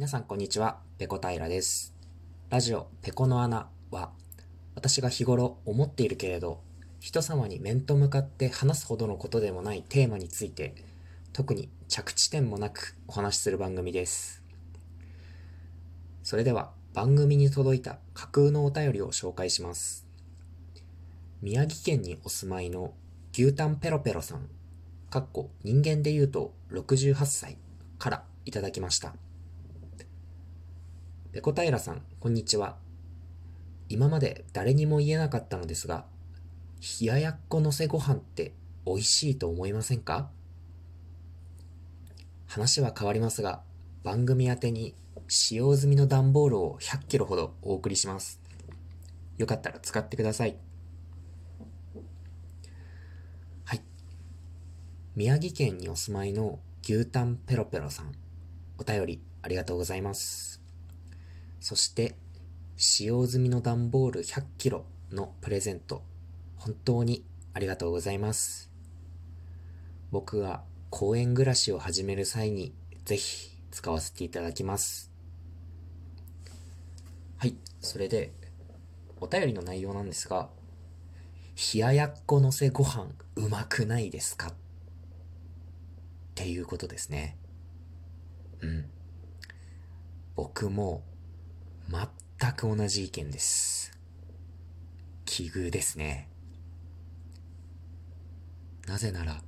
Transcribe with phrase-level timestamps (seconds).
[0.00, 1.92] 皆さんこんにちは、ペコ平です。
[2.48, 4.08] ラジオペコの穴は、
[4.74, 6.62] 私が日頃思っているけれど、
[7.00, 10.74] 人様に面と向かって話すほどのことでもないテーマについて、
[11.34, 14.42] 特に着地点もなくお話しする番組です。
[16.22, 20.06] それでは番組に届いた架空のお便りを紹介します。
[21.42, 22.94] 宮城県にお住まいの
[23.34, 24.48] 牛タンペロペロさん、
[25.10, 27.58] かっこ人間で言うと68歳
[27.98, 29.14] からいただきました。
[31.32, 32.76] ペコ平さん、こんにちは。
[33.88, 36.04] 今まで誰にも言えなかったのですが、
[37.00, 38.52] 冷ややっこのせご飯って
[38.84, 40.28] 美味しいと思いませんか？
[42.48, 43.62] 話は変わりますが、
[44.02, 44.96] 番組宛に
[45.28, 48.40] 使用済みの段ボールを100キロほどお送りします。
[49.38, 50.56] よかったら使ってください。
[53.66, 53.80] はい。
[55.14, 58.10] 宮城県にお住まいの牛タンペロペロさん、
[58.78, 60.59] お便りありがとうございます。
[61.60, 62.16] そして、
[62.76, 66.02] 使用済みの段ボール100キロのプレゼント、
[66.56, 68.70] 本当にありがとうございます。
[70.10, 75.10] 僕が公園暮らしを始める際にぜひ使わせていただきます。
[77.36, 78.32] はい、それで、
[79.20, 80.48] お便りの内容なんですが、
[81.74, 84.48] 冷ややっこのせご飯うまくないですか？
[84.48, 84.54] っ
[86.34, 87.36] ていうことですね。
[88.60, 88.90] うん。
[90.34, 91.02] 僕も
[91.90, 93.98] 全く同じ意見です。
[95.24, 96.28] 奇遇ですね。
[98.86, 99.42] なぜなら、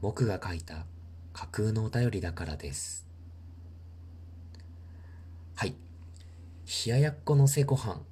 [0.00, 0.86] 僕が書いた
[1.34, 3.06] 架空のお便りだからです。
[5.56, 5.74] はい。
[6.86, 8.02] 冷ややっこのせご飯。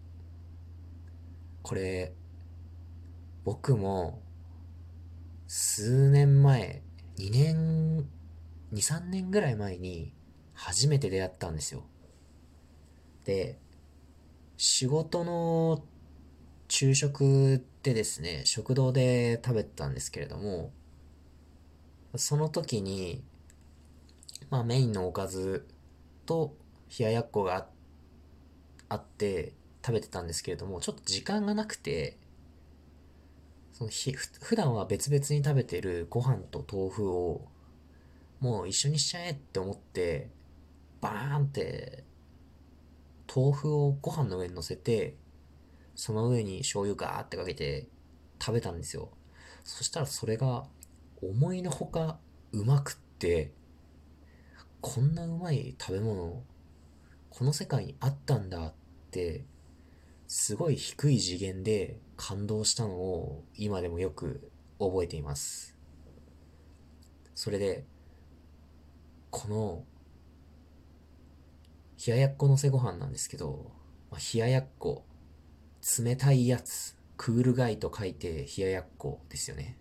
[1.62, 2.12] これ、
[3.42, 4.22] 僕も、
[5.46, 6.82] 数年前、
[7.16, 8.06] 2年、
[8.72, 10.12] 2、3年ぐらい前に、
[10.52, 11.84] 初めて出会ったんですよ。
[13.24, 13.61] で、
[14.64, 15.82] 仕事の
[16.68, 20.70] 昼食ってですね、食堂で食べたんですけれども、
[22.14, 23.24] その時に、
[24.50, 25.66] まあメインのおかず
[26.26, 26.54] と
[26.96, 27.66] 冷ややっこが
[28.88, 29.52] あって
[29.84, 32.16] 食べてたんですけれども、ちょっと時間がなくて、
[33.72, 37.48] そのひ普段は別々に食べてるご飯と豆腐を
[38.38, 40.30] もう一緒にしちゃえって思って、
[41.00, 42.04] バーンって
[43.34, 45.16] 豆腐をご飯の上に乗せて、
[45.94, 47.88] その上に醤油ガーってかけて
[48.40, 49.10] 食べたんですよ。
[49.64, 50.66] そしたらそれが
[51.22, 52.18] 思いのほか
[52.52, 53.52] うまくって、
[54.80, 56.42] こんなうまい食べ物、
[57.30, 58.74] この世界にあったんだっ
[59.10, 59.44] て、
[60.26, 65.76] すごい低い次元で感動したのを今でもよく覚えています。
[67.34, 67.86] それで、
[69.30, 69.84] この
[72.04, 73.70] 冷ややっこのせご飯なんですけど、
[74.10, 75.04] まあ、冷ややっこ、
[75.98, 79.78] 冷たいやつ、クールガイと書いて冷ややっこですよね。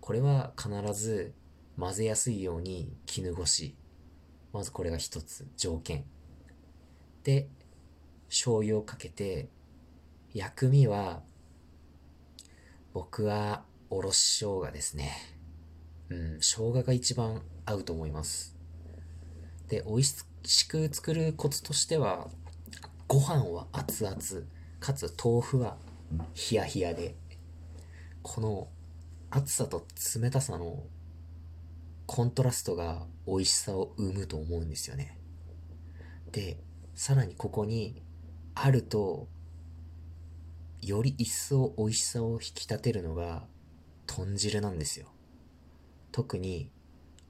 [0.00, 1.34] これは必ず
[1.78, 3.76] 混ぜやすいように絹ごし。
[4.52, 6.04] まずこれが一つ条件。
[7.22, 7.48] で、
[8.28, 9.48] 醤油をかけて、
[10.34, 11.22] 薬味は、
[12.92, 15.12] 僕はおろし生姜ですね。
[16.08, 18.56] うん、生姜が一番合うと思います。
[19.68, 20.24] で、美味し
[20.68, 22.28] く作るコツとしては、
[23.06, 24.16] ご飯は熱々、
[24.80, 25.76] かつ豆腐は
[26.34, 27.16] ヒヤヒヤで、
[28.22, 28.68] この
[29.30, 29.86] 熱さと
[30.20, 30.82] 冷たさの
[32.06, 35.18] コントラストが美味しさを生むと思うんですよね。
[36.32, 36.58] で、
[36.94, 38.02] さらにここに
[38.54, 39.28] あると、
[40.80, 43.46] より一層美味しさを引き立てるのが
[44.06, 45.08] 豚汁なんですよ。
[46.12, 46.70] 特に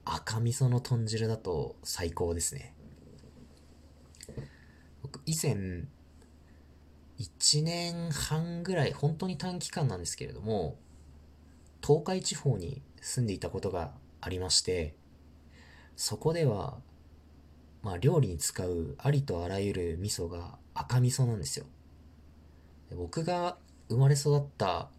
[0.05, 2.73] 赤味噌の豚汁だと最高ですね。
[5.01, 5.85] 僕以前、
[7.19, 10.77] 1年半ぐらい、本当に短期間なんですけれども、
[11.85, 14.95] 東海地方に住んでいたことがありまして、
[15.95, 16.77] そこでは、
[17.81, 21.65] まあ料理に使うありとあらゆる味噌が赤味噌なんですよ。
[22.95, 23.57] 僕が
[23.89, 24.89] 生まれ育った、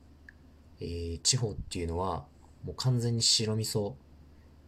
[0.80, 2.26] えー、地方っていうのは、
[2.64, 3.94] もう完全に白味噌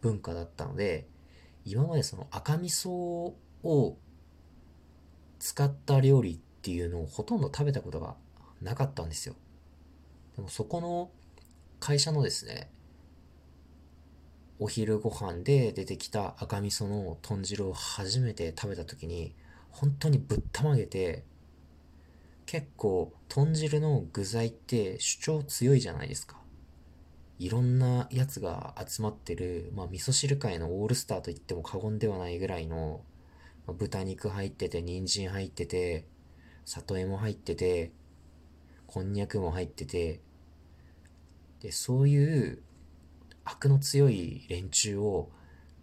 [0.01, 1.07] 文化だったので、
[1.65, 3.97] 今までその赤味噌を
[5.43, 8.15] 使った料理っていうのをほとんど食べたことが
[8.61, 9.35] なかったんですよ。
[10.37, 11.11] でもそこの
[11.81, 12.71] 会社のですね、
[14.61, 19.35] お昼ご飯で出てきた赤味噌の豚汁を初めて食べた時に、
[19.73, 21.25] 本当にぶったまげて、
[22.47, 26.37] 結構豚汁の具材って主張強いじゃないですか。
[27.41, 33.01] いろんなやつが集まってる、まあ味噌汁界のオールスターと言っても過言ではないぐらいの
[33.67, 36.07] 豚肉入ってて、人参入ってて、
[36.65, 37.93] 里芋入ってて、
[38.87, 40.21] こんにゃくも入ってて、
[41.61, 42.63] で、そういう
[43.45, 45.31] 悪の強い連中を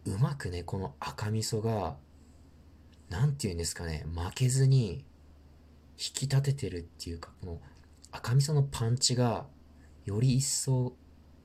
[0.05, 1.97] うまくね、この赤味噌が、
[3.09, 5.05] なんて言うんですかね、負けずに
[5.97, 7.61] 引き立ててるっていうか、この
[8.11, 9.45] 赤味噌のパンチが
[10.05, 10.93] より一層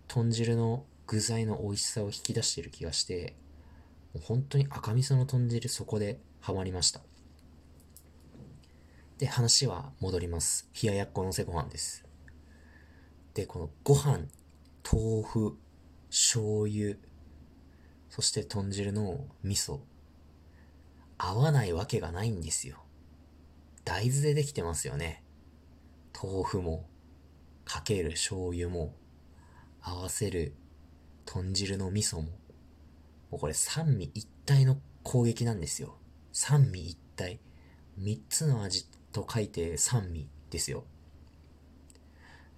[0.08, 3.36] 豚汁の具材の美味しさを引き出してる気がして、
[4.14, 7.00] もう本当に赤味噌の豚汁そこでハマりました。
[9.18, 10.68] で、話は戻ります。
[10.82, 12.04] 冷ややっこのせご飯です。
[13.34, 14.26] で、このご飯、
[14.90, 15.58] 豆腐、
[16.10, 16.96] 醤油、
[18.08, 19.80] そして豚汁の味噌、
[21.18, 22.78] 合わないわけがないんですよ。
[23.84, 25.24] 大豆でできてますよね。
[26.22, 26.86] 豆腐も、
[27.64, 28.94] かける醤油も、
[29.80, 30.54] 合わせる
[31.24, 32.28] 豚汁の味噌も、
[33.34, 35.96] もうこれ三味一体の攻撃なんですよ。
[36.32, 37.40] 三味一体。
[37.96, 40.84] 三つの味と書いて三味ですよ。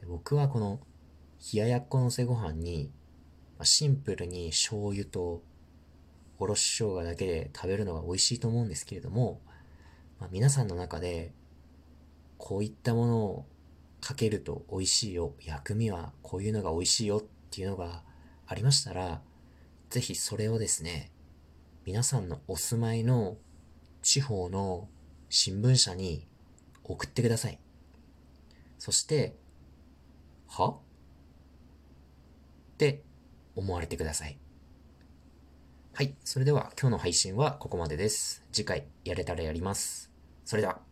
[0.06, 0.80] 僕はこの
[1.50, 2.92] 冷ややっこのせご飯に、
[3.62, 5.42] シンプルに醤油と
[6.38, 9.40] おろし生姜だけで食べるのが美味しいと思うんですけれども、
[10.20, 11.32] まあ、皆さんの中で
[12.36, 13.46] こういったものを
[14.02, 18.02] かけると美味しいよ、薬味はこういうのが美味しいよっていうのが
[18.46, 19.22] ありましたら、
[19.96, 21.10] ぜひそれをですね、
[21.86, 23.38] 皆さんのお住まいの
[24.02, 24.90] 地方の
[25.30, 26.28] 新聞社に
[26.84, 27.58] 送ってください。
[28.78, 29.36] そして、
[30.48, 30.68] は？
[30.68, 30.74] っ
[32.76, 33.04] て
[33.54, 34.38] 思われてください。
[35.94, 36.14] はい。
[36.26, 38.44] それでは今日の配信はここまでです。
[38.52, 40.12] 次回やれたらやります。
[40.44, 40.85] それでは。